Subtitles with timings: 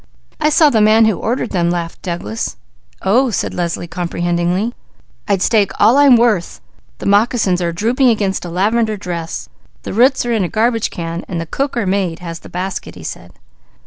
[0.39, 2.57] "I saw the man who ordered them," laughed Douglas.
[3.03, 4.73] "Oh!" cried Leslie, comprehendingly.
[5.27, 6.59] "I'd stake all I'm worth
[6.97, 9.47] the moccasins are drooping against a lavender dress;
[9.83, 12.95] the roots are in the garbage can, while the cook or maid has the basket,"
[12.95, 13.33] he said.